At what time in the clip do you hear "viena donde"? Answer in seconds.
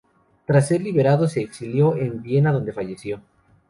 2.23-2.73